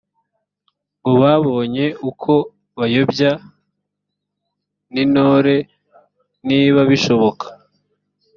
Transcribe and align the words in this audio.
ngo 0.99 1.11
babone 1.23 1.83
uko 2.09 2.33
bayobya 2.79 3.31
n 4.93 4.95
intore 5.03 5.55
niba 6.47 6.81
bishoboka 6.89 7.45